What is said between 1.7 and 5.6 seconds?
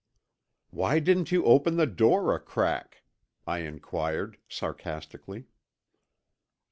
the door a crack?" I inquired sarcastically.